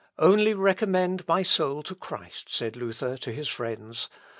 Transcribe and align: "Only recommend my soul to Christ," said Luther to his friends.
"Only 0.17 0.55
recommend 0.55 1.27
my 1.27 1.43
soul 1.43 1.83
to 1.83 1.93
Christ," 1.93 2.51
said 2.51 2.75
Luther 2.75 3.17
to 3.17 3.31
his 3.31 3.47
friends. 3.47 4.09